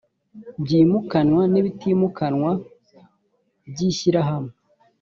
byimukanwa 0.63 1.43
n’ibitimukanwa 1.51 2.51
by’ishyirahamwe 3.71 4.53